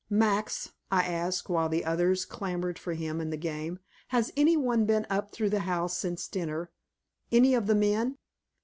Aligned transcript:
"Max," 0.09 0.71
I 0.89 1.03
asked, 1.03 1.47
while 1.47 1.69
the 1.69 1.85
others 1.85 2.25
clamored 2.25 2.79
for 2.79 2.93
him 2.93 3.21
and 3.21 3.31
the 3.31 3.37
game, 3.37 3.77
"has 4.07 4.33
any 4.35 4.57
one 4.57 4.85
been 4.87 5.05
up 5.11 5.29
through 5.31 5.51
the 5.51 5.59
house 5.59 5.95
since 5.95 6.27
dinner? 6.27 6.71
Any 7.31 7.53
of 7.53 7.67
the 7.67 7.75
men?" 7.75 8.17